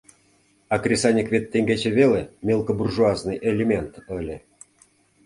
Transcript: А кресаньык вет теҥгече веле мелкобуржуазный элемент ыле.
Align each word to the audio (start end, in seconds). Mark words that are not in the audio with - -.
А 0.73 0.75
кресаньык 0.83 1.27
вет 1.33 1.45
теҥгече 1.51 1.89
веле 1.99 2.21
мелкобуржуазный 2.47 3.41
элемент 3.51 3.93
ыле. 4.17 4.37